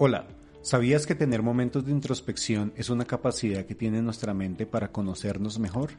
[0.00, 0.28] Hola,
[0.62, 5.58] ¿sabías que tener momentos de introspección es una capacidad que tiene nuestra mente para conocernos
[5.58, 5.90] mejor?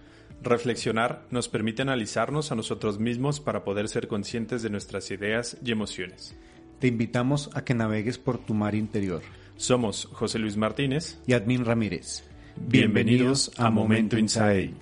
[0.42, 5.74] Reflexionar nos permite analizarnos a nosotros mismos para poder ser conscientes de nuestras ideas y
[5.74, 6.34] emociones.
[6.80, 9.22] Te invitamos a que navegues por tu mar interior.
[9.58, 12.24] Somos José Luis Martínez y Admin Ramírez.
[12.56, 14.76] Bienvenidos a Momento Inside.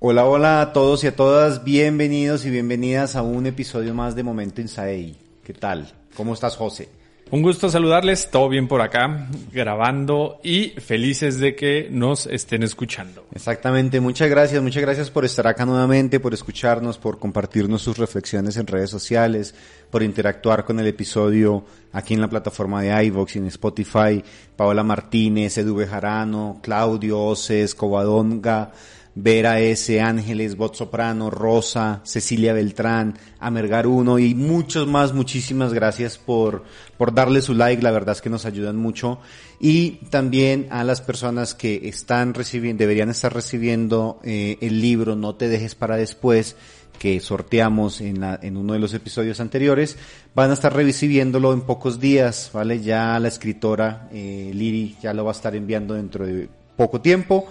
[0.00, 4.24] Hola, hola a todos y a todas, bienvenidos y bienvenidas a un episodio más de
[4.24, 5.14] Momento Inside.
[5.44, 5.99] ¿Qué tal?
[6.14, 6.88] ¿Cómo estás, José?
[7.32, 13.24] Un gusto saludarles, todo bien por acá, grabando y felices de que nos estén escuchando.
[13.32, 18.56] Exactamente, muchas gracias, muchas gracias por estar acá nuevamente, por escucharnos, por compartirnos sus reflexiones
[18.56, 19.54] en redes sociales,
[19.90, 24.24] por interactuar con el episodio aquí en la plataforma de iVox y en Spotify.
[24.56, 28.72] Paola Martínez, Edu Bejarano, Claudio Oces, Covadonga,
[29.14, 35.12] Vera S., Ángeles, Bot Soprano, Rosa, Cecilia Beltrán, Amergar y muchos más.
[35.12, 36.64] Muchísimas gracias por,
[36.96, 37.82] por darle su like.
[37.82, 39.18] La verdad es que nos ayudan mucho.
[39.58, 45.34] Y también a las personas que están recibiendo, deberían estar recibiendo eh, el libro No
[45.34, 46.56] te dejes para después
[47.00, 49.96] que sorteamos en, la, en uno de los episodios anteriores,
[50.34, 52.82] van a estar recibiéndolo en pocos días, ¿vale?
[52.82, 57.48] Ya la escritora eh, Liri ya lo va a estar enviando dentro de poco tiempo.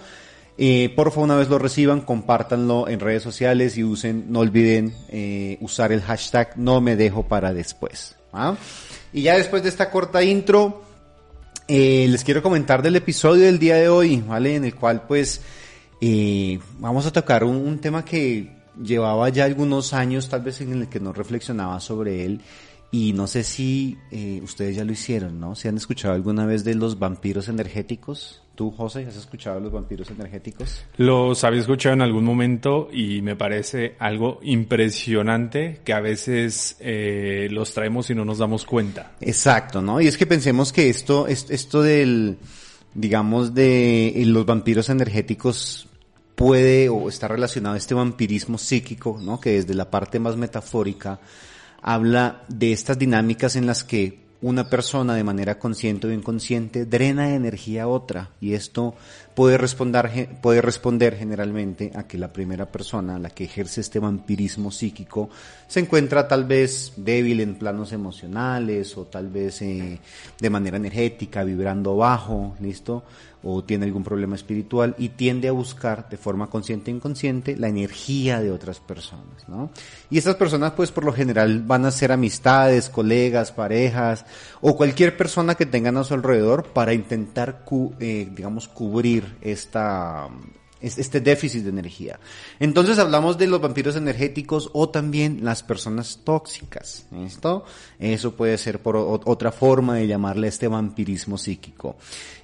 [0.62, 4.94] Eh, por favor, una vez lo reciban, compártanlo en redes sociales y usen, no olviden
[5.08, 8.18] eh, usar el hashtag no me dejo para después.
[8.34, 8.58] ¿ah?
[9.14, 10.84] Y ya después de esta corta intro,
[11.70, 14.56] eh, les quiero comentar del episodio del día de hoy, ¿vale?
[14.56, 15.40] En el cual pues
[16.02, 18.50] eh, vamos a tocar un tema que
[18.84, 22.42] llevaba ya algunos años, tal vez en el que no reflexionaba sobre él.
[22.92, 25.56] Y no sé si eh, ustedes ya lo hicieron, ¿no?
[25.56, 28.42] ¿Se han escuchado alguna vez de los vampiros energéticos?
[28.56, 30.84] ¿Tú, José, has escuchado de los vampiros energéticos?
[30.98, 37.48] Los había escuchado en algún momento y me parece algo impresionante que a veces eh,
[37.52, 39.12] los traemos y no nos damos cuenta.
[39.22, 40.02] Exacto, ¿no?
[40.02, 42.38] Y es que pensemos que esto, esto del,
[42.96, 45.88] digamos, de los vampiros energéticos
[46.34, 49.40] puede o está relacionado a este vampirismo psíquico, ¿no?
[49.40, 51.20] Que desde la parte más metafórica
[51.82, 57.36] habla de estas dinámicas en las que una persona de manera consciente o inconsciente drena
[57.36, 58.96] energía a otra y esto
[59.36, 64.72] puede responder, puede responder generalmente a que la primera persona, la que ejerce este vampirismo
[64.72, 65.30] psíquico,
[65.68, 70.00] se encuentra tal vez débil en planos emocionales o tal vez eh,
[70.40, 73.04] de manera energética, vibrando bajo, ¿listo?
[73.42, 77.70] o tiene algún problema espiritual y tiende a buscar de forma consciente e inconsciente la
[77.70, 79.72] energía de otras personas, ¿no?
[80.10, 84.26] Y estas personas pues por lo general van a ser amistades, colegas, parejas
[84.60, 87.64] o cualquier persona que tengan a su alrededor para intentar,
[88.00, 90.30] eh, digamos, cubrir esta,
[90.82, 92.20] este déficit de energía.
[92.60, 97.06] Entonces hablamos de los vampiros energéticos o también las personas tóxicas.
[97.12, 97.66] ¿Esto?
[98.00, 101.98] Eso puede ser por otra forma de llamarle este vampirismo psíquico.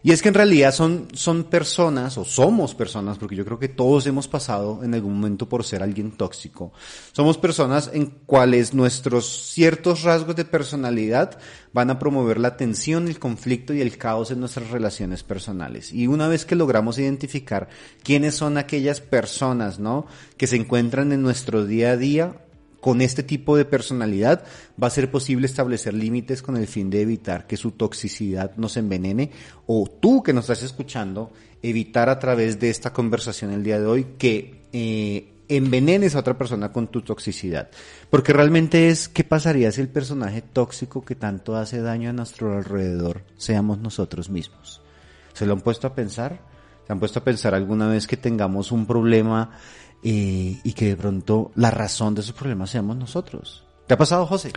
[0.05, 3.69] Y es que en realidad son, son personas, o somos personas, porque yo creo que
[3.69, 6.71] todos hemos pasado en algún momento por ser alguien tóxico.
[7.11, 11.39] Somos personas en cuales nuestros ciertos rasgos de personalidad
[11.73, 15.91] van a promover la tensión, el conflicto y el caos en nuestras relaciones personales.
[15.91, 17.67] Y una vez que logramos identificar
[18.03, 20.05] quiénes son aquellas personas, ¿no?
[20.37, 22.44] Que se encuentran en nuestro día a día,
[22.85, 24.43] con este tipo de personalidad
[24.81, 28.77] va a ser posible establecer límites con el fin de evitar que su toxicidad nos
[28.77, 29.31] envenene
[29.65, 31.33] o tú que nos estás escuchando,
[31.63, 36.37] evitar a través de esta conversación el día de hoy que eh, envenenes a otra
[36.37, 37.71] persona con tu toxicidad.
[38.11, 42.55] Porque realmente es, ¿qué pasaría si el personaje tóxico que tanto hace daño a nuestro
[42.55, 44.83] alrededor seamos nosotros mismos?
[45.33, 46.39] ¿Se lo han puesto a pensar?
[46.85, 49.57] ¿Se han puesto a pensar alguna vez que tengamos un problema
[50.07, 53.63] eh, y que de pronto la razón de esos problemas seamos nosotros.
[53.87, 54.51] ¿Te ha pasado, José?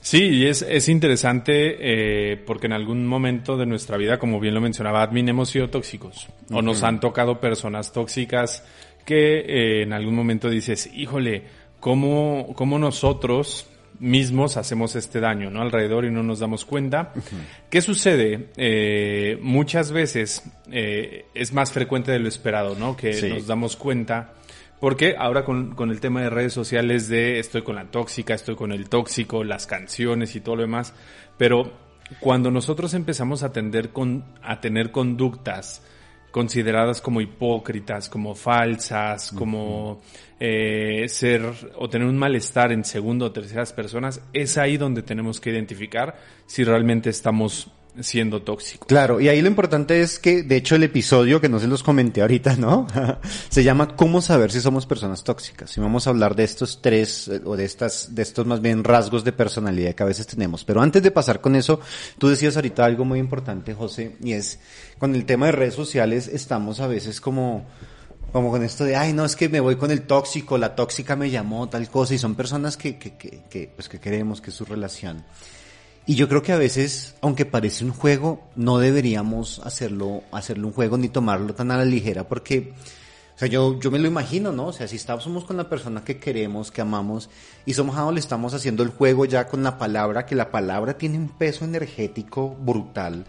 [0.00, 1.76] Sí, y es, es interesante
[2.32, 5.68] eh, porque en algún momento de nuestra vida, como bien lo mencionaba Admin, hemos sido
[5.68, 8.64] tóxicos o nos han tocado personas tóxicas
[9.04, 11.44] que eh, en algún momento dices, híjole,
[11.80, 13.66] ¿cómo, cómo nosotros
[13.98, 15.62] mismos hacemos este daño ¿no?
[15.62, 17.12] alrededor y no nos damos cuenta.
[17.70, 18.48] ¿Qué sucede?
[18.56, 22.96] Eh, muchas veces eh, es más frecuente de lo esperado, ¿no?
[22.96, 24.32] Que nos damos cuenta.
[24.84, 28.54] Porque ahora con, con, el tema de redes sociales de estoy con la tóxica, estoy
[28.54, 30.92] con el tóxico, las canciones y todo lo demás,
[31.38, 31.72] pero
[32.20, 35.82] cuando nosotros empezamos a, tender con, a tener conductas
[36.30, 40.02] consideradas como hipócritas, como falsas, como
[40.38, 45.40] eh, ser o tener un malestar en segunda o terceras personas, es ahí donde tenemos
[45.40, 46.14] que identificar
[46.44, 48.86] si realmente estamos siendo tóxicos.
[48.88, 51.82] Claro, y ahí lo importante es que, de hecho, el episodio, que no se los
[51.82, 52.86] comenté ahorita, ¿no?
[53.48, 55.76] se llama ¿Cómo saber si somos personas tóxicas?
[55.76, 58.82] Y vamos a hablar de estos tres, eh, o de estas, de estos más bien
[58.84, 60.64] rasgos de personalidad que a veces tenemos.
[60.64, 61.80] Pero antes de pasar con eso,
[62.18, 64.58] tú decías ahorita algo muy importante, José, y es,
[64.98, 67.66] con el tema de redes sociales, estamos a veces como,
[68.32, 71.14] como con esto de, ay, no, es que me voy con el tóxico, la tóxica
[71.14, 74.50] me llamó, tal cosa, y son personas que, que, que, que, pues que queremos que
[74.50, 75.24] es su relación.
[76.06, 80.74] Y yo creo que a veces, aunque parece un juego, no deberíamos hacerlo, hacerlo un
[80.74, 82.74] juego ni tomarlo tan a la ligera, porque,
[83.34, 84.66] o sea, yo, yo me lo imagino, ¿no?
[84.66, 87.30] O sea, si estamos con la persona que queremos, que amamos,
[87.64, 91.16] y somehow le estamos haciendo el juego ya con la palabra, que la palabra tiene
[91.16, 93.24] un peso energético brutal,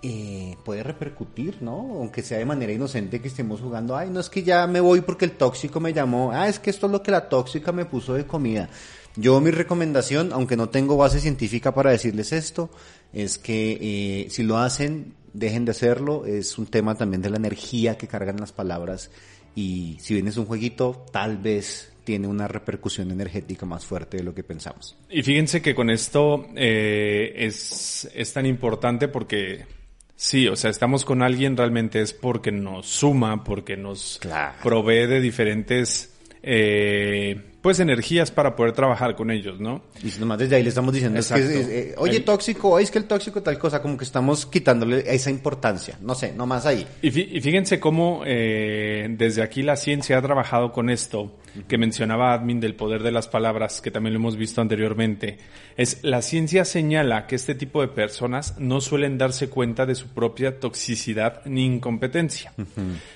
[0.00, 1.74] eh, puede repercutir, ¿no?
[1.74, 5.02] Aunque sea de manera inocente que estemos jugando, ay, no es que ya me voy
[5.02, 7.84] porque el tóxico me llamó, ah, es que esto es lo que la tóxica me
[7.84, 8.70] puso de comida.
[9.16, 12.70] Yo mi recomendación, aunque no tengo base científica para decirles esto,
[13.12, 16.26] es que eh, si lo hacen, dejen de hacerlo.
[16.26, 19.10] Es un tema también de la energía que cargan las palabras
[19.54, 24.22] y si bien es un jueguito, tal vez tiene una repercusión energética más fuerte de
[24.24, 24.96] lo que pensamos.
[25.08, 29.66] Y fíjense que con esto eh, es, es tan importante porque
[30.14, 34.20] Sí, o sea, estamos con alguien realmente es porque nos suma, porque nos
[34.62, 36.14] provee de diferentes
[36.44, 39.82] eh, pues energías para poder trabajar con ellos, ¿no?
[40.02, 42.98] Y si nomás desde ahí le estamos diciendo, es que, eh, oye, tóxico, es que
[42.98, 46.84] el tóxico tal cosa, como que estamos quitándole esa importancia, no sé, nomás ahí.
[47.00, 51.38] Y, fíjense cómo eh, desde aquí la ciencia ha trabajado con esto,
[51.68, 55.38] que mencionaba Admin del poder de las palabras, que también lo hemos visto anteriormente,
[55.76, 60.08] es la ciencia señala que este tipo de personas no suelen darse cuenta de su
[60.08, 62.52] propia toxicidad ni incompetencia.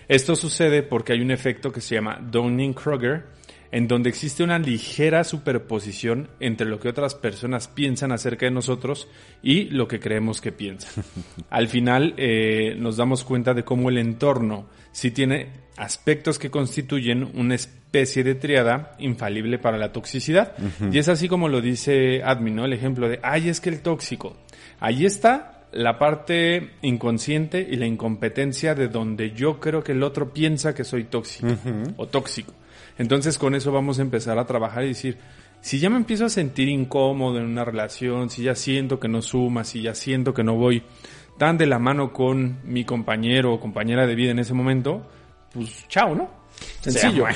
[0.06, 3.24] Esto sucede porque hay un efecto que se llama Dunning-Kruger,
[3.76, 9.06] en donde existe una ligera superposición entre lo que otras personas piensan acerca de nosotros
[9.42, 11.04] y lo que creemos que piensan.
[11.50, 17.30] Al final eh, nos damos cuenta de cómo el entorno sí tiene aspectos que constituyen
[17.34, 20.54] una especie de triada infalible para la toxicidad.
[20.90, 22.64] Y es así como lo dice Admin, ¿no?
[22.64, 24.38] El ejemplo de, ay, es que el tóxico.
[24.80, 30.32] Ahí está la parte inconsciente y la incompetencia de donde yo creo que el otro
[30.32, 31.48] piensa que soy tóxico
[31.98, 32.54] o tóxico.
[32.98, 35.18] Entonces con eso vamos a empezar a trabajar y decir,
[35.60, 39.22] si ya me empiezo a sentir incómodo en una relación, si ya siento que no
[39.22, 40.82] suma, si ya siento que no voy
[41.38, 45.06] tan de la mano con mi compañero o compañera de vida en ese momento,
[45.52, 46.46] pues chao, ¿no?
[46.80, 47.26] Sencillo.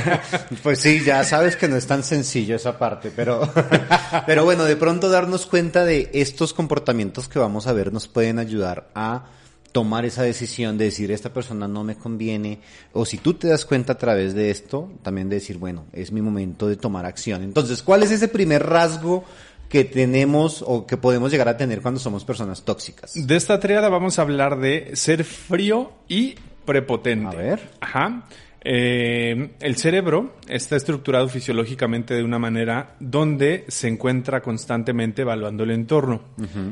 [0.62, 3.48] pues sí, ya sabes que no es tan sencillo esa parte, pero,
[4.26, 8.38] pero bueno, de pronto darnos cuenta de estos comportamientos que vamos a ver nos pueden
[8.38, 9.26] ayudar a
[9.76, 12.60] tomar esa decisión de decir esta persona no me conviene
[12.94, 16.12] o si tú te das cuenta a través de esto también de decir bueno es
[16.12, 19.24] mi momento de tomar acción entonces cuál es ese primer rasgo
[19.68, 23.90] que tenemos o que podemos llegar a tener cuando somos personas tóxicas de esta triada
[23.90, 27.36] vamos a hablar de ser frío y prepotente.
[27.36, 27.70] A ver.
[27.78, 28.24] Ajá
[28.62, 35.70] eh, el cerebro está estructurado fisiológicamente de una manera donde se encuentra constantemente evaluando el
[35.70, 36.22] entorno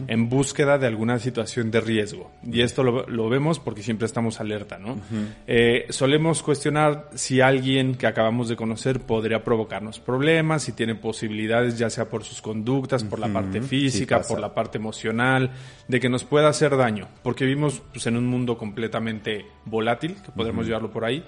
[0.09, 2.33] en búsqueda de alguna situación de riesgo.
[2.43, 4.99] Y esto lo, vemos porque siempre estamos alerta, ¿no?
[5.47, 11.79] Eh, solemos cuestionar si alguien que acabamos de conocer podría provocarnos problemas, si tiene posibilidades
[11.79, 15.51] ya sea por sus conductas, por la parte física, por la parte emocional,
[15.89, 20.33] de que nos pueda hacer daño, porque vivimos pues, en un mundo completamente volátil, que
[20.33, 21.25] podemos llevarlo por ahí.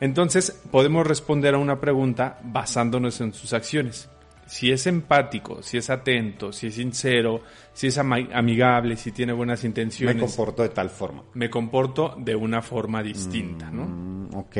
[0.00, 4.08] Entonces, podemos responder a una pregunta basándonos en sus acciones.
[4.46, 9.64] Si es empático, si es atento, si es sincero, si es amigable, si tiene buenas
[9.64, 10.16] intenciones.
[10.16, 11.22] Me comporto de tal forma.
[11.32, 13.86] Me comporto de una forma distinta, ¿no?
[13.86, 14.56] Mm, ok.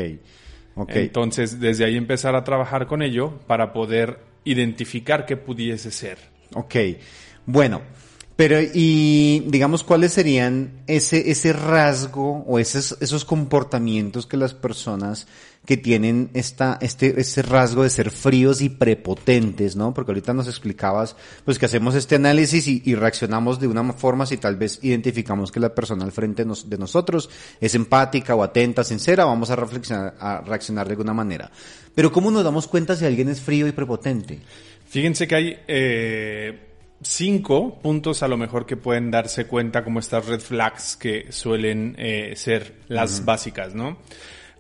[0.88, 6.19] Entonces, desde ahí empezar a trabajar con ello para poder identificar qué pudiese ser.
[6.55, 6.75] Ok.
[7.47, 7.83] Bueno,
[8.37, 15.29] Pero, y digamos, ¿cuáles serían ese, ese rasgo o esos, esos comportamientos que las personas
[15.67, 19.95] que tienen esta, este, ese rasgo de ser fríos y prepotentes, ¿no?
[19.95, 24.37] Porque ahorita nos explicabas, pues que hacemos este análisis y, reaccionamos de una forma si
[24.37, 29.25] tal vez identificamos que la persona al frente de nosotros es empática o atenta, sincera,
[29.25, 31.50] vamos a reflexionar, a reaccionar de alguna manera.
[31.95, 34.41] Pero ¿cómo nos damos cuenta si alguien es frío y prepotente?
[34.87, 36.74] Fíjense que hay, eh,
[37.05, 41.95] cinco puntos a lo mejor que pueden darse cuenta como estas red flags que suelen
[41.99, 43.99] eh, ser las básicas, ¿no?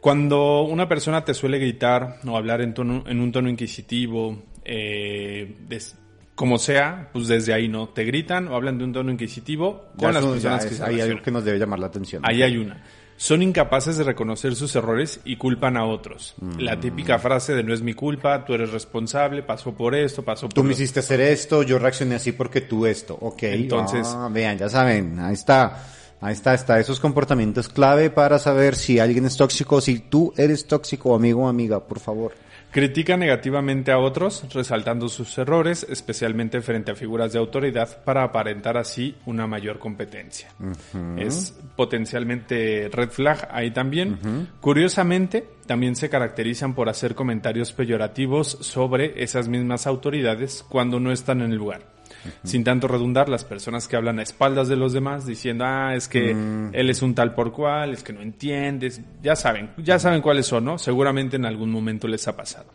[0.00, 5.56] Cuando una persona te suele gritar o hablar en, tono, en un tono inquisitivo, eh,
[5.66, 5.96] des,
[6.34, 10.08] como sea, pues desde ahí no te gritan o hablan de un tono inquisitivo con
[10.08, 12.22] Ya las personas ya que es- se hay algo que nos debe llamar la atención.
[12.26, 12.82] Ahí hay una.
[13.16, 16.34] Son incapaces de reconocer sus errores y culpan a otros.
[16.40, 16.58] Mm.
[16.58, 20.46] La típica frase de no es mi culpa, tú eres responsable, pasó por esto, pasó
[20.48, 23.16] por Tú me lo- hiciste hacer esto, yo reaccioné así porque tú esto.
[23.20, 23.44] Ok.
[23.44, 25.84] Entonces- Ah, vean, ya saben, ahí está.
[26.20, 30.66] Ahí está, está esos comportamientos clave para saber si alguien es tóxico, si tú eres
[30.66, 32.32] tóxico, amigo o amiga, por favor.
[32.74, 38.76] Critica negativamente a otros, resaltando sus errores, especialmente frente a figuras de autoridad, para aparentar
[38.76, 40.48] así una mayor competencia.
[41.16, 44.48] Es potencialmente red flag ahí también.
[44.60, 51.42] Curiosamente, también se caracterizan por hacer comentarios peyorativos sobre esas mismas autoridades cuando no están
[51.42, 51.93] en el lugar.
[52.42, 56.08] Sin tanto redundar, las personas que hablan a espaldas de los demás diciendo, ah, es
[56.08, 56.30] que
[56.72, 60.46] él es un tal por cual, es que no entiendes, ya saben, ya saben cuáles
[60.46, 60.78] son, ¿no?
[60.78, 62.66] Seguramente en algún momento les ha pasado.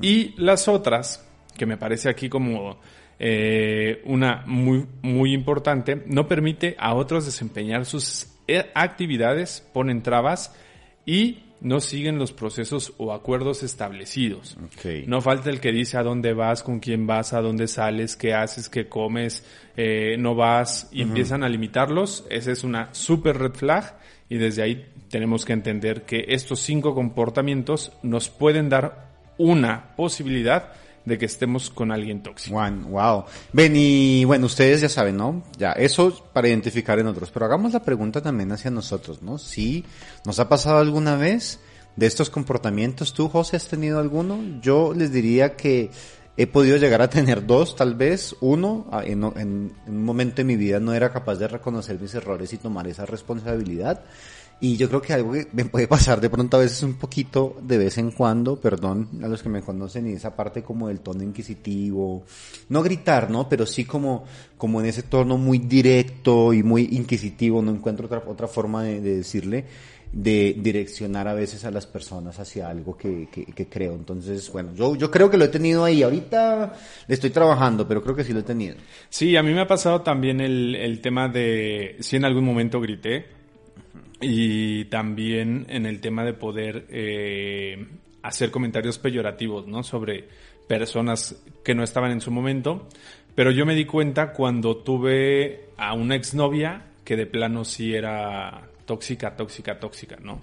[0.00, 2.78] Y las otras, que me parece aquí como
[3.18, 10.54] eh, una muy, muy importante, no permite a otros desempeñar sus eh, actividades, ponen trabas
[11.04, 14.56] y no siguen los procesos o acuerdos establecidos.
[15.06, 18.34] No falta el que dice a dónde vas, con quién vas, a dónde sales, qué
[18.34, 19.44] haces, qué comes,
[19.76, 22.24] eh, no vas y empiezan a limitarlos.
[22.30, 23.98] Esa es una super red flag
[24.28, 30.72] y desde ahí tenemos que entender que estos cinco comportamientos nos pueden dar una posibilidad
[31.08, 32.56] de que estemos con alguien tóxico.
[32.56, 33.24] Wow.
[33.52, 35.42] Ven, y bueno, ustedes ya saben, ¿no?
[35.58, 37.30] Ya, eso para identificar en otros.
[37.30, 39.38] Pero hagamos la pregunta también hacia nosotros, ¿no?
[39.38, 39.84] Si
[40.24, 41.58] nos ha pasado alguna vez
[41.96, 44.38] de estos comportamientos, ¿tú, José, has tenido alguno?
[44.62, 45.90] Yo les diría que
[46.36, 48.36] he podido llegar a tener dos, tal vez.
[48.40, 52.52] Uno, en- en un momento de mi vida no era capaz de reconocer mis errores
[52.52, 54.02] y tomar esa responsabilidad.
[54.60, 57.58] Y yo creo que algo que me puede pasar de pronto a veces un poquito
[57.62, 60.98] de vez en cuando, perdón a los que me conocen, y esa parte como del
[60.98, 62.24] tono inquisitivo,
[62.68, 63.48] no gritar, ¿no?
[63.48, 64.24] Pero sí como,
[64.56, 69.00] como en ese tono muy directo y muy inquisitivo, no encuentro otra, otra forma de,
[69.00, 69.64] de decirle,
[70.12, 73.94] de direccionar a veces a las personas hacia algo que, que, que creo.
[73.94, 76.02] Entonces, bueno, yo, yo creo que lo he tenido ahí.
[76.02, 76.72] Ahorita
[77.06, 78.74] le estoy trabajando, pero creo que sí lo he tenido.
[79.08, 82.80] Sí, a mí me ha pasado también el, el tema de si en algún momento
[82.80, 83.37] grité
[84.20, 87.86] y también en el tema de poder eh,
[88.22, 89.82] hacer comentarios peyorativos, ¿no?
[89.82, 90.28] Sobre
[90.66, 92.88] personas que no estaban en su momento.
[93.34, 98.68] Pero yo me di cuenta cuando tuve a una exnovia que de plano sí era
[98.84, 100.42] tóxica, tóxica, tóxica, ¿no?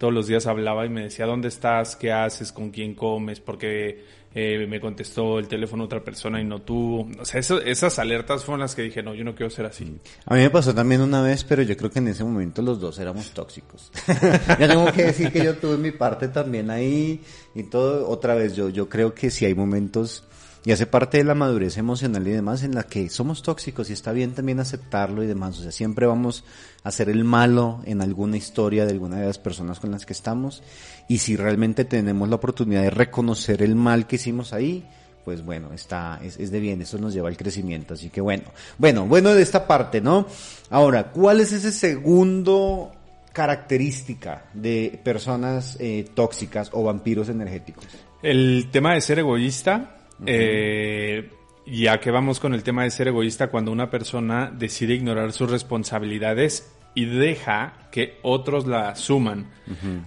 [0.00, 1.94] Todos los días hablaba y me decía, ¿dónde estás?
[1.94, 2.52] ¿Qué haces?
[2.52, 3.38] ¿Con quién comes?
[3.38, 4.02] Porque
[4.34, 7.06] eh, me contestó el teléfono otra persona y no tú.
[7.20, 9.98] O sea, eso- esas alertas fueron las que dije, no, yo no quiero ser así.
[10.24, 12.80] A mí me pasó también una vez, pero yo creo que en ese momento los
[12.80, 13.92] dos éramos tóxicos.
[14.58, 17.20] ya tengo que decir que yo tuve mi parte también ahí
[17.54, 18.08] y todo.
[18.08, 20.24] Otra vez, yo, yo creo que sí hay momentos
[20.64, 23.94] y hace parte de la madurez emocional y demás en la que somos tóxicos y
[23.94, 25.58] está bien también aceptarlo y demás.
[25.58, 26.44] O sea, siempre vamos
[26.82, 30.12] a ser el malo en alguna historia de alguna de las personas con las que
[30.12, 30.62] estamos.
[31.08, 34.86] Y si realmente tenemos la oportunidad de reconocer el mal que hicimos ahí,
[35.24, 38.44] pues bueno, está, es, es de bien, eso nos lleva al crecimiento, así que bueno,
[38.78, 40.26] bueno, bueno de esta parte, ¿no?
[40.70, 42.92] Ahora, ¿cuál es ese segundo
[43.32, 47.84] característica de personas eh, tóxicas o vampiros energéticos?
[48.22, 51.30] El tema de ser egoísta, eh,
[51.66, 55.50] ya que vamos con el tema de ser egoísta, cuando una persona decide ignorar sus
[55.50, 59.50] responsabilidades y deja que otros la asuman,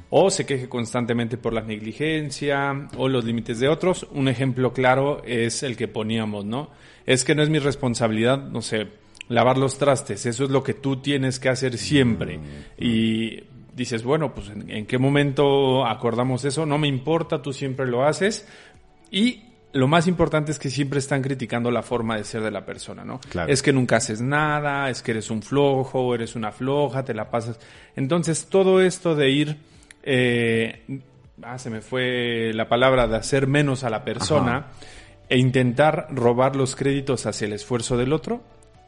[0.09, 4.05] o se queje constantemente por la negligencia o los límites de otros.
[4.11, 6.71] Un ejemplo claro es el que poníamos, ¿no?
[7.05, 8.87] Es que no es mi responsabilidad, no sé,
[9.29, 12.39] lavar los trastes, eso es lo que tú tienes que hacer siempre.
[12.77, 13.43] Y
[13.73, 16.65] dices, bueno, pues ¿en, en qué momento acordamos eso?
[16.65, 18.45] No me importa, tú siempre lo haces.
[19.09, 19.41] Y
[19.73, 23.03] lo más importante es que siempre están criticando la forma de ser de la persona,
[23.03, 23.19] ¿no?
[23.29, 23.51] Claro.
[23.51, 27.29] Es que nunca haces nada, es que eres un flojo, eres una floja, te la
[27.31, 27.59] pasas.
[27.95, 29.57] Entonces, todo esto de ir,
[30.03, 31.01] eh,
[31.41, 34.67] ah, se me fue la palabra, de hacer menos a la persona
[35.27, 38.43] e intentar robar los créditos hacia el esfuerzo del otro,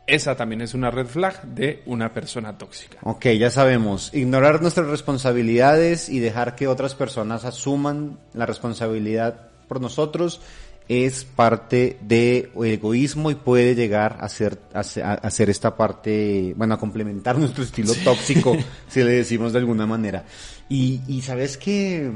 [0.05, 2.99] esa también es una red flag de una persona tóxica.
[3.01, 4.13] Ok, ya sabemos.
[4.13, 10.41] Ignorar nuestras responsabilidades y dejar que otras personas asuman la responsabilidad por nosotros
[10.87, 16.79] es parte de egoísmo y puede llegar a ser, a, ser esta parte, bueno, a
[16.79, 18.55] complementar nuestro estilo tóxico,
[18.87, 20.25] si le decimos de alguna manera.
[20.69, 22.11] Y, y sabes que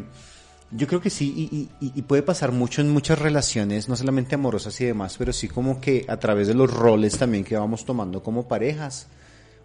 [0.71, 4.79] yo creo que sí, y, y, puede pasar mucho en muchas relaciones, no solamente amorosas
[4.81, 8.21] y demás, pero sí como que a través de los roles también que vamos tomando
[8.21, 9.07] como parejas,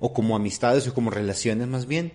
[0.00, 2.12] o como amistades, o como relaciones más bien,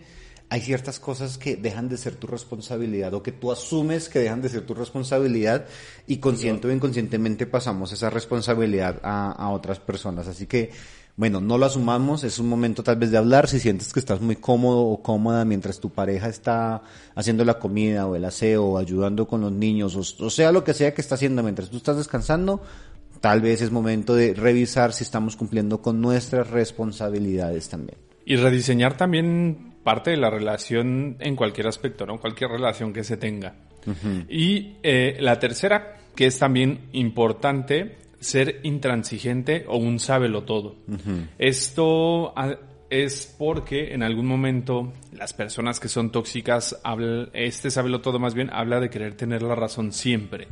[0.50, 4.42] hay ciertas cosas que dejan de ser tu responsabilidad, o que tú asumes que dejan
[4.42, 5.66] de ser tu responsabilidad,
[6.08, 10.28] y consciente o inconscientemente pasamos esa responsabilidad a, otras personas.
[10.28, 10.72] Así que
[11.16, 14.22] bueno, no lo asumamos, es un momento tal vez de hablar, si sientes que estás
[14.22, 16.82] muy cómodo o cómoda mientras tu pareja está
[17.14, 20.74] haciendo la comida o el aseo o ayudando con los niños o, sea lo que
[20.74, 22.62] sea que está haciendo mientras tú estás descansando,
[23.20, 27.98] tal vez es momento de revisar si estamos cumpliendo con nuestras responsabilidades también.
[28.24, 32.20] Y rediseñar también parte de la relación en cualquier aspecto, ¿no?
[32.20, 33.56] Cualquier relación que se tenga.
[34.28, 40.76] Y eh, la tercera, que es también importante, ser intransigente o un sábelo todo.
[41.38, 42.34] Esto
[42.90, 46.80] es porque en algún momento las personas que son tóxicas,
[47.34, 50.48] este sábelo todo más bien, habla de querer tener la razón siempre,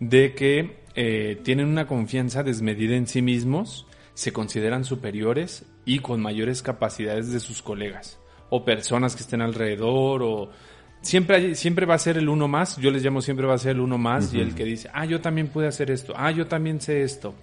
[0.00, 6.20] de que eh, tienen una confianza desmedida en sí mismos, se consideran superiores y con
[6.20, 8.21] mayores capacidades de sus colegas
[8.54, 10.50] o personas que estén alrededor o
[11.00, 13.72] siempre, siempre va a ser el uno más, yo les llamo siempre va a ser
[13.72, 16.46] el uno más y el que dice, ah, yo también pude hacer esto, ah, yo
[16.46, 17.34] también sé esto.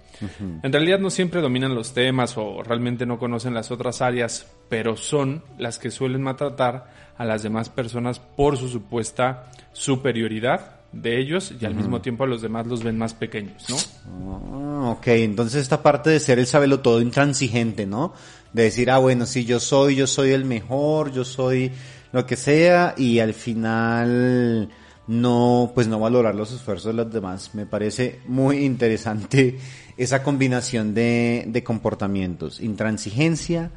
[0.62, 4.96] En realidad no siempre dominan los temas o realmente no conocen las otras áreas, pero
[4.96, 11.52] son las que suelen maltratar a las demás personas por su supuesta superioridad de ellos
[11.60, 14.69] y al mismo tiempo a los demás los ven más pequeños, ¿no?
[14.90, 18.12] Ok, entonces esta parte de ser el sabelo todo intransigente, ¿no?
[18.52, 21.70] De decir, ah, bueno, sí, yo soy, yo soy el mejor, yo soy
[22.10, 24.68] lo que sea y al final
[25.06, 27.54] no, pues no valorar los esfuerzos de los demás.
[27.54, 29.60] Me parece muy interesante
[29.96, 33.70] esa combinación de, de comportamientos, intransigencia,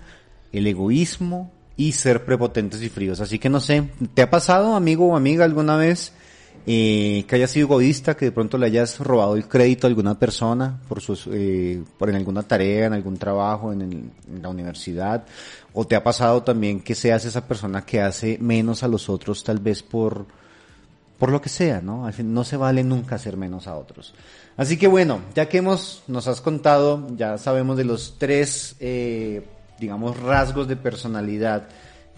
[0.52, 3.20] el egoísmo y ser prepotentes y fríos.
[3.20, 6.12] Así que no sé, ¿te ha pasado, amigo o amiga, alguna vez
[6.66, 10.18] eh, que hayas sido egoísta, que de pronto le hayas robado el crédito a alguna
[10.18, 15.26] persona por sus, eh, por en alguna tarea, en algún trabajo, en, en, la universidad,
[15.74, 19.44] o te ha pasado también que seas esa persona que hace menos a los otros
[19.44, 20.26] tal vez por,
[21.20, 22.06] por lo que sea, ¿no?
[22.06, 24.14] Al fin, no se vale nunca hacer menos a otros.
[24.56, 29.46] Así que bueno, ya que hemos, nos has contado, ya sabemos de los tres, eh,
[29.80, 31.68] digamos, rasgos de personalidad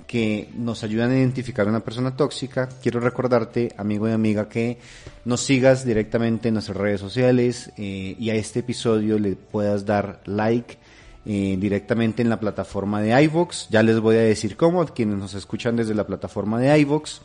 [0.07, 4.77] que nos ayudan a identificar a una persona tóxica, quiero recordarte, amigo y amiga, que
[5.25, 10.21] nos sigas directamente en nuestras redes sociales eh, y a este episodio le puedas dar
[10.25, 10.77] like
[11.25, 13.67] eh, directamente en la plataforma de iVox.
[13.69, 17.21] Ya les voy a decir cómo, quienes nos escuchan desde la plataforma de iVox.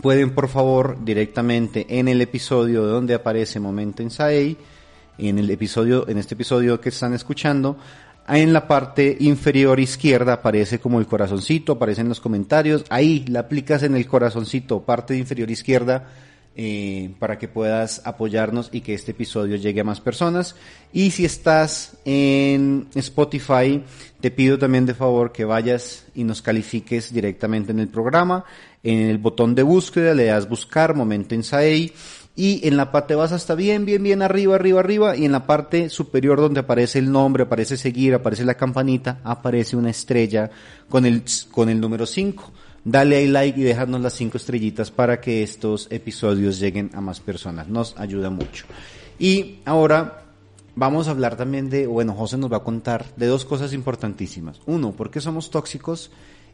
[0.00, 4.56] Pueden por favor directamente en el episodio donde aparece Momento Inside,
[5.18, 7.76] en el episodio, en este episodio que están escuchando,
[8.36, 12.84] en la parte inferior izquierda aparece como el corazoncito, aparece en los comentarios.
[12.90, 16.08] Ahí la aplicas en el corazoncito, parte inferior izquierda,
[16.54, 20.56] eh, para que puedas apoyarnos y que este episodio llegue a más personas.
[20.92, 23.82] Y si estás en Spotify,
[24.20, 28.44] te pido también de favor que vayas y nos califiques directamente en el programa.
[28.82, 31.92] En el botón de búsqueda le das buscar, momento en SAEI
[32.38, 35.44] y en la parte vas hasta bien, bien, bien arriba, arriba, arriba y en la
[35.44, 40.48] parte superior donde aparece el nombre, aparece seguir, aparece la campanita, aparece una estrella
[40.88, 42.52] con el, con el número 5.
[42.84, 47.18] Dale ahí like y déjanos las 5 estrellitas para que estos episodios lleguen a más
[47.18, 47.66] personas.
[47.66, 48.66] Nos ayuda mucho.
[49.18, 50.22] Y ahora
[50.76, 54.60] vamos a hablar también de, bueno, José nos va a contar de dos cosas importantísimas.
[54.64, 56.12] Uno, ¿por qué somos tóxicos?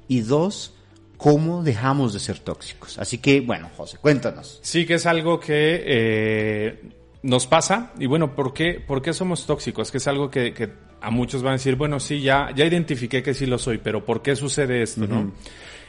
[0.09, 0.73] Y dos,
[1.17, 2.99] cómo dejamos de ser tóxicos.
[2.99, 4.59] Así que, bueno, José, cuéntanos.
[4.63, 6.83] Sí, que es algo que eh,
[7.23, 7.93] nos pasa.
[7.99, 9.91] Y bueno, ¿por qué, ¿por qué somos tóxicos?
[9.91, 13.23] Que es algo que, que, a muchos van a decir, bueno, sí, ya, ya identifiqué
[13.23, 15.33] que sí lo soy, pero ¿por qué sucede esto, no?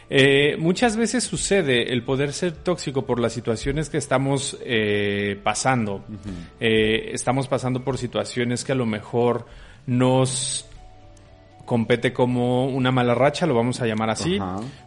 [0.07, 6.05] Eh, muchas veces sucede el poder ser tóxico por las situaciones que estamos eh, pasando.
[6.59, 9.47] estamos pasando por situaciones que a lo mejor
[9.87, 10.67] nos
[11.65, 14.39] compete como una mala racha, lo vamos a llamar así,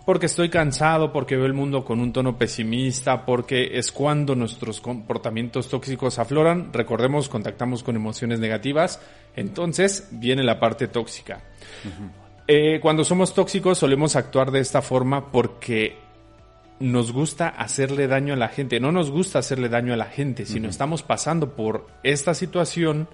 [0.06, 4.80] porque estoy cansado, porque veo el mundo con un tono pesimista, porque es cuando nuestros
[4.80, 9.00] comportamientos tóxicos afloran, recordemos, contactamos con emociones negativas,
[9.34, 11.42] entonces viene la parte tóxica.
[12.46, 15.98] eh, cuando somos tóxicos solemos actuar de esta forma porque
[16.80, 20.46] nos gusta hacerle daño a la gente, no nos gusta hacerle daño a la gente,
[20.46, 23.08] sino estamos pasando por esta situación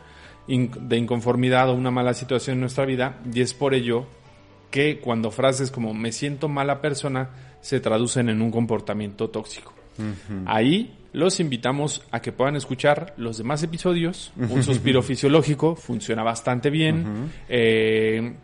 [0.46, 4.06] de inconformidad o una mala situación en nuestra vida y es por ello
[4.70, 7.30] que cuando frases como me siento mala persona
[7.60, 9.72] se traducen en un comportamiento tóxico.
[10.46, 14.32] Ahí los invitamos a que puedan escuchar los demás episodios.
[14.36, 17.30] Un suspiro fisiológico funciona bastante bien.
[17.48, 18.34] eh,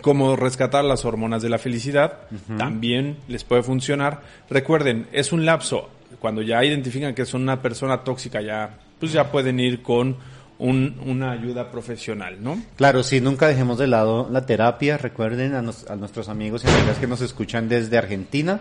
[0.00, 2.20] cómo rescatar las hormonas de la felicidad
[2.56, 4.22] también les puede funcionar.
[4.48, 5.88] Recuerden, es un lapso.
[6.20, 10.16] Cuando ya identifican que son una persona tóxica, ya, pues ya pueden ir con
[10.58, 12.62] un, una ayuda profesional, ¿no?
[12.76, 14.96] Claro, sí, nunca dejemos de lado la terapia.
[14.98, 18.60] Recuerden a, nuestros amigos y amigas que nos escuchan desde Argentina.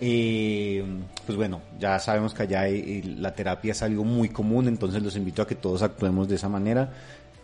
[0.00, 0.80] Y
[1.24, 5.16] pues bueno, ya sabemos que allá eh, la terapia es algo muy común, entonces los
[5.16, 6.92] invito a que todos actuemos de esa manera.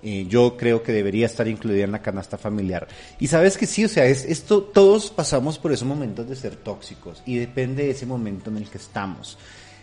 [0.02, 2.88] Yo creo que debería estar incluida en la canasta familiar.
[3.18, 6.56] Y sabes que sí, o sea, es esto, todos pasamos por esos momentos de ser
[6.56, 9.36] tóxicos y depende de ese momento en el que estamos.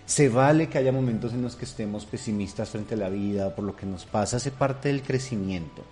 [0.07, 3.63] Se vale que haya momentos en los que estemos pesimistas frente a la vida, por
[3.65, 5.83] lo que nos pasa, hace parte del crecimiento.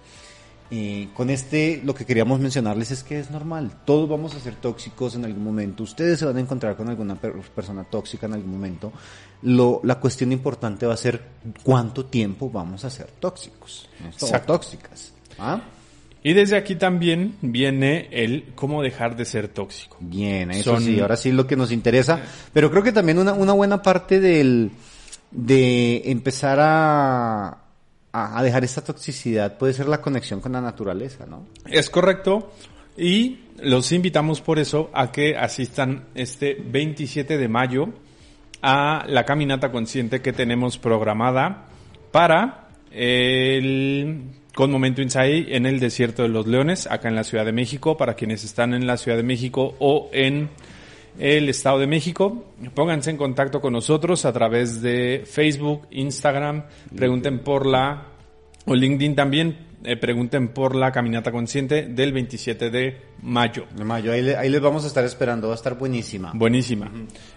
[0.71, 3.71] Eh, con este, lo que queríamos mencionarles es que es normal.
[3.85, 5.83] Todos vamos a ser tóxicos en algún momento.
[5.83, 8.91] Ustedes se van a encontrar con alguna per- persona tóxica en algún momento.
[9.43, 11.21] Lo, la cuestión importante va a ser
[11.61, 13.89] cuánto tiempo vamos a ser tóxicos.
[14.01, 14.09] ¿no?
[14.09, 15.11] O tóxicas.
[15.37, 15.61] ¿Ah?
[16.27, 19.97] Y desde aquí también viene el cómo dejar de ser tóxico.
[19.99, 22.19] Bien, eso Son- sí, ahora sí lo que nos interesa.
[22.51, 24.71] Pero creo que también una, una buena parte del,
[25.29, 27.57] de empezar a,
[28.11, 31.45] a dejar esta toxicidad puede ser la conexión con la naturaleza, ¿no?
[31.67, 32.51] Es correcto.
[32.97, 37.89] Y los invitamos por eso a que asistan este 27 de mayo
[38.63, 41.67] a la caminata consciente que tenemos programada
[42.11, 44.23] para el
[44.55, 47.97] con Momento Insight en el Desierto de los Leones, acá en la Ciudad de México,
[47.97, 50.49] para quienes están en la Ciudad de México o en
[51.19, 52.45] el Estado de México.
[52.73, 56.63] Pónganse en contacto con nosotros a través de Facebook, Instagram,
[56.95, 58.07] pregunten por la,
[58.65, 63.65] o LinkedIn también, eh, pregunten por la caminata consciente del 27 de mayo.
[63.75, 66.31] De mayo, ahí, le- ahí les vamos a estar esperando, va a estar buenísima.
[66.33, 66.89] Buenísima.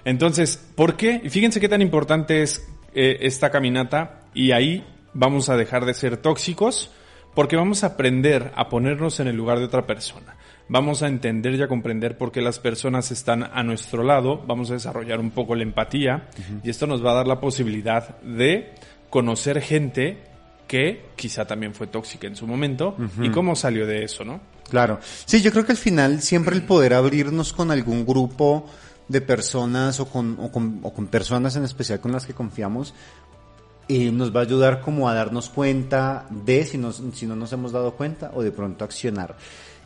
[0.05, 1.21] Entonces, ¿por qué?
[1.25, 5.95] Y Fíjense qué tan importante es eh, esta caminata y ahí vamos a dejar de
[5.95, 6.91] ser tóxicos
[7.39, 10.37] porque vamos a aprender a ponernos en el lugar de otra persona.
[10.69, 14.73] Vamos a entender y a comprender por qué las personas están a nuestro lado, vamos
[14.73, 16.31] a desarrollar un poco la empatía
[16.65, 18.75] y esto nos va a dar la posibilidad de
[19.09, 20.19] conocer gente
[20.67, 24.41] que quizá también fue tóxica en su momento y cómo salió de eso, ¿no?
[24.69, 24.99] Claro.
[25.01, 28.67] Sí, yo creo que al final siempre el poder abrirnos con algún grupo
[29.07, 32.95] de personas o con, o con, o con personas en especial con las que confiamos,
[33.89, 37.53] eh, nos va a ayudar como a darnos cuenta de si, nos, si no nos
[37.53, 39.37] hemos dado cuenta o de pronto accionar.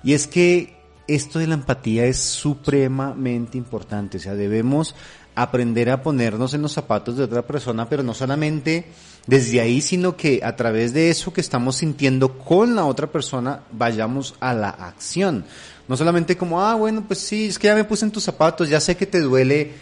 [0.03, 4.95] Y es que esto de la empatía es supremamente importante, o sea, debemos
[5.35, 8.87] aprender a ponernos en los zapatos de otra persona, pero no solamente
[9.27, 13.62] desde ahí, sino que a través de eso que estamos sintiendo con la otra persona,
[13.73, 15.45] vayamos a la acción.
[15.88, 18.69] No solamente como, ah, bueno, pues sí, es que ya me puse en tus zapatos,
[18.69, 19.73] ya sé que te duele,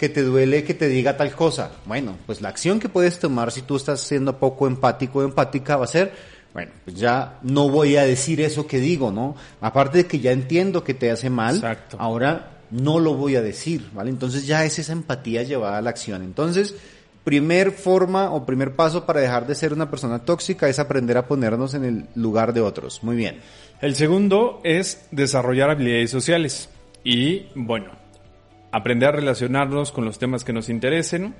[0.00, 1.72] que te duele que te diga tal cosa.
[1.84, 5.76] Bueno, pues la acción que puedes tomar si tú estás siendo poco empático o empática
[5.76, 6.14] va a ser,
[6.54, 9.36] bueno, pues ya no voy a decir eso que digo, ¿no?
[9.60, 11.98] Aparte de que ya entiendo que te hace mal, Exacto.
[12.00, 14.08] ahora no lo voy a decir, ¿vale?
[14.08, 16.22] Entonces ya es esa empatía llevada a la acción.
[16.22, 16.74] Entonces,
[17.22, 21.28] primer forma o primer paso para dejar de ser una persona tóxica es aprender a
[21.28, 23.02] ponernos en el lugar de otros.
[23.02, 23.40] Muy bien.
[23.82, 26.70] El segundo es desarrollar habilidades sociales.
[27.04, 27.99] Y bueno,
[28.72, 31.34] aprender a relacionarnos con los temas que nos interesen.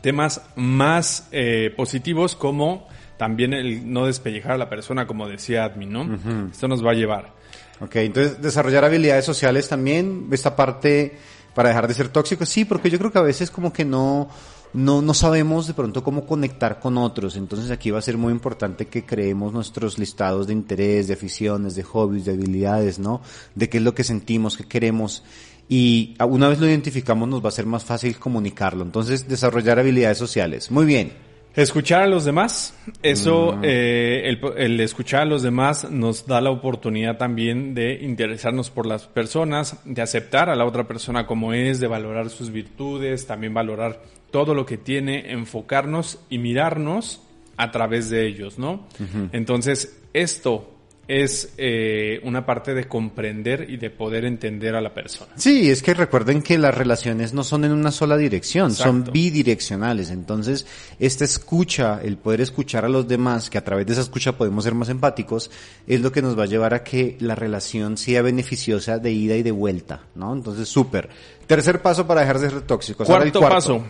[0.00, 5.90] Temas más eh, positivos como también el no despellejar a la persona, como decía Admin,
[5.92, 6.18] ¿no?
[6.50, 7.32] Esto nos va a llevar.
[7.80, 11.16] Ok, entonces desarrollar habilidades sociales también, esta parte
[11.54, 14.28] para dejar de ser tóxicos, sí, porque yo creo que a veces como que no,
[14.72, 18.32] no, no sabemos de pronto cómo conectar con otros, entonces aquí va a ser muy
[18.32, 23.22] importante que creemos nuestros listados de interés, de aficiones, de hobbies, de habilidades, ¿no?
[23.54, 25.22] De qué es lo que sentimos, qué queremos.
[25.68, 28.84] Y una vez lo identificamos nos va a ser más fácil comunicarlo.
[28.84, 30.70] Entonces, desarrollar habilidades sociales.
[30.70, 31.12] Muy bien.
[31.56, 36.50] Escuchar a los demás, eso, eh, el, el escuchar a los demás nos da la
[36.50, 41.78] oportunidad también de interesarnos por las personas, de aceptar a la otra persona como es,
[41.78, 47.22] de valorar sus virtudes, también valorar todo lo que tiene, enfocarnos y mirarnos
[47.56, 48.88] a través de ellos, ¿no?
[49.30, 50.73] Entonces, esto
[51.06, 55.32] es eh, una parte de comprender y de poder entender a la persona.
[55.36, 60.10] Sí, es que recuerden que las relaciones no son en una sola dirección, son bidireccionales.
[60.10, 60.66] Entonces,
[60.98, 64.64] esta escucha, el poder escuchar a los demás, que a través de esa escucha podemos
[64.64, 65.50] ser más empáticos,
[65.86, 69.36] es lo que nos va a llevar a que la relación sea beneficiosa de ida
[69.36, 70.32] y de vuelta, ¿no?
[70.32, 71.10] Entonces, súper.
[71.46, 73.06] Tercer paso para dejar de ser tóxicos.
[73.06, 73.40] Cuarto.
[73.40, 73.84] paso.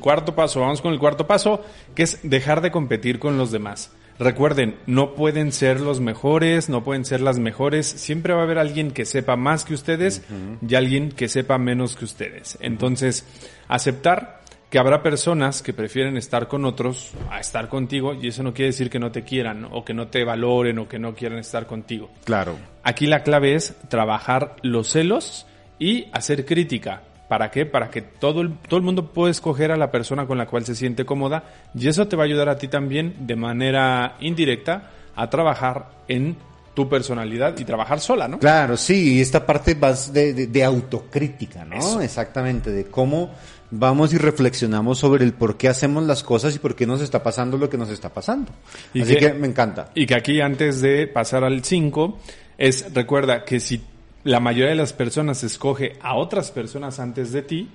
[0.00, 0.60] Cuarto paso.
[0.60, 1.62] Vamos con el cuarto paso,
[1.94, 3.92] que es dejar de competir con los demás.
[4.18, 7.86] Recuerden, no pueden ser los mejores, no pueden ser las mejores.
[7.86, 10.22] Siempre va a haber alguien que sepa más que ustedes
[10.66, 12.56] y alguien que sepa menos que ustedes.
[12.60, 13.26] Entonces,
[13.68, 18.52] aceptar que habrá personas que prefieren estar con otros a estar contigo y eso no
[18.52, 21.38] quiere decir que no te quieran o que no te valoren o que no quieran
[21.38, 22.10] estar contigo.
[22.24, 22.56] Claro.
[22.82, 25.46] Aquí la clave es trabajar los celos
[25.78, 27.02] y hacer crítica.
[27.28, 27.66] ¿Para qué?
[27.66, 30.64] Para que todo el, todo el mundo pueda escoger a la persona con la cual
[30.64, 31.42] se siente cómoda
[31.74, 36.36] y eso te va a ayudar a ti también de manera indirecta a trabajar en
[36.74, 38.38] tu personalidad y trabajar sola, ¿no?
[38.38, 42.00] Claro, sí, y esta parte vas de, de, de autocrítica, ¿no?
[42.02, 43.30] Exactamente, de cómo
[43.70, 47.22] vamos y reflexionamos sobre el por qué hacemos las cosas y por qué nos está
[47.22, 48.52] pasando lo que nos está pasando.
[48.94, 49.90] Y Así que- que, me encanta.
[49.94, 52.18] Y que aquí antes de pasar al 5
[52.58, 53.82] es recuerda que si
[54.26, 57.68] la mayoría de las personas escoge a otras personas antes de ti,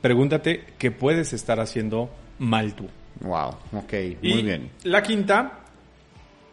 [0.00, 2.08] pregúntate qué puedes estar haciendo
[2.38, 2.88] mal tú.
[3.20, 4.70] Wow, ok, Y muy bien.
[4.84, 5.60] la quinta,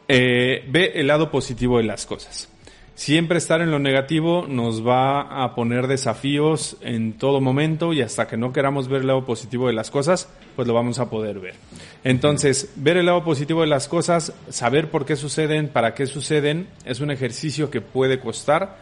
[0.09, 2.49] eh, ve el lado positivo de las cosas.
[2.95, 8.27] Siempre estar en lo negativo nos va a poner desafíos en todo momento y hasta
[8.27, 11.39] que no queramos ver el lado positivo de las cosas, pues lo vamos a poder
[11.39, 11.55] ver.
[12.03, 16.67] Entonces, ver el lado positivo de las cosas, saber por qué suceden, para qué suceden,
[16.83, 18.77] es un ejercicio que puede costar,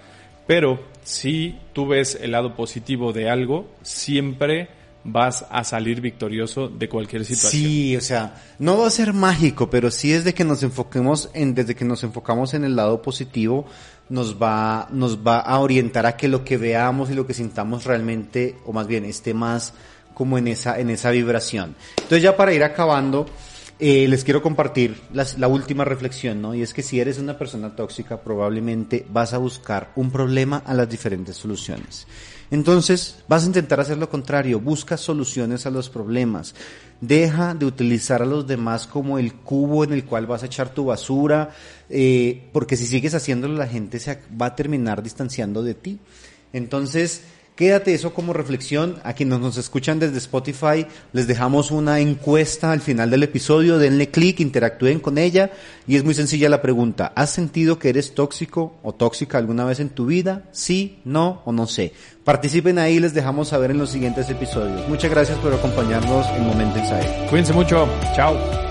[0.48, 4.70] pero si tú ves el lado positivo de algo, siempre
[5.04, 7.64] vas a salir victorioso de cualquier situación.
[7.64, 11.56] Sí, o sea, no va a ser mágico, pero sí desde que nos enfoquemos en,
[11.56, 13.66] desde que nos enfocamos en el lado positivo,
[14.10, 17.86] nos va, nos va a orientar a que lo que veamos y lo que sintamos
[17.86, 19.74] realmente, o más bien, esté más
[20.14, 21.76] como en esa, en esa vibración.
[21.98, 23.26] Entonces ya para ir acabando,
[23.84, 26.54] eh, les quiero compartir la última reflexión, ¿no?
[26.54, 30.76] Y es que si eres una persona tóxica, probablemente vas a buscar un problema a
[30.76, 32.06] las diferentes soluciones.
[32.52, 36.54] Entonces, vas a intentar hacer lo contrario, busca soluciones a los problemas.
[37.00, 40.74] Deja de utilizar a los demás como el cubo en el cual vas a echar
[40.74, 41.50] tu basura,
[41.90, 46.00] eh, porque si sigues haciéndolo, la gente se va a terminar distanciando de ti.
[46.54, 47.24] Entonces,
[47.62, 48.96] quédate eso como reflexión.
[49.04, 53.78] A quienes nos escuchan desde Spotify, les dejamos una encuesta al final del episodio.
[53.78, 55.52] Denle clic, interactúen con ella.
[55.86, 57.14] Y es muy sencilla la pregunta.
[57.16, 60.46] ¿Has sentido que eres tóxico o tóxica alguna vez en tu vida?
[60.52, 61.94] Sí, no o no sé.
[62.24, 64.90] Participen ahí, les dejamos saber en los siguientes episodios.
[64.90, 67.28] Muchas gracias por acompañarnos en Momento Inside.
[67.30, 67.88] Cuídense mucho.
[68.16, 68.71] Chao.